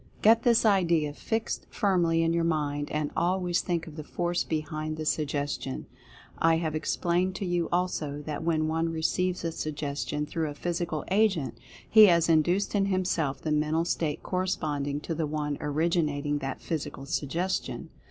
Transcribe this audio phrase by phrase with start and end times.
[0.23, 4.97] Get this idea fixed firmly in your mind, and always think of the Force behind
[4.97, 5.85] the Suggestion.
[6.39, 11.05] I have explained to you, also, that when one receives a Suggestion through a Physical
[11.11, 11.55] agent,
[11.87, 17.05] he has induced in himself the mental state corresponding to the one originating that Physical
[17.05, 17.91] Suggestion.